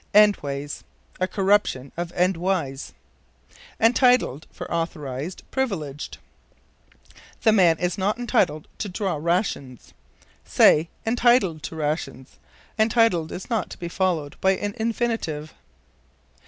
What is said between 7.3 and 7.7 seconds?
"The